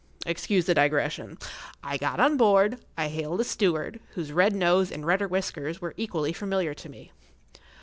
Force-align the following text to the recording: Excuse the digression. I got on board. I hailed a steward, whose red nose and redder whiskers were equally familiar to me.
Excuse 0.25 0.65
the 0.65 0.73
digression. 0.73 1.37
I 1.83 1.95
got 1.97 2.19
on 2.19 2.35
board. 2.35 2.79
I 2.97 3.07
hailed 3.09 3.39
a 3.39 3.43
steward, 3.43 3.99
whose 4.15 4.31
red 4.31 4.55
nose 4.55 4.91
and 4.91 5.05
redder 5.05 5.27
whiskers 5.27 5.79
were 5.79 5.93
equally 5.95 6.33
familiar 6.33 6.73
to 6.73 6.89
me. 6.89 7.11